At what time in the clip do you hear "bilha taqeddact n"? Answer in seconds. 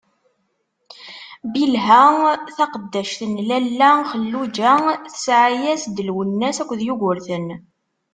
1.53-3.35